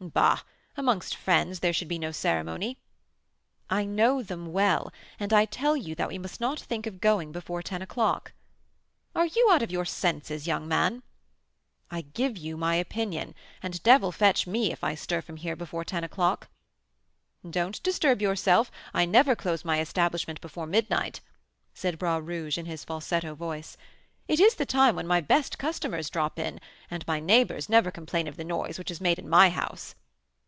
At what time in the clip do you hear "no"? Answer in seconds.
1.98-2.12